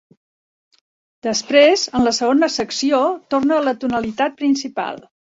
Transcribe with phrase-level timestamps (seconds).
[1.25, 3.01] Després, en la segona secció,
[3.33, 4.99] torna a la tonalitat principal.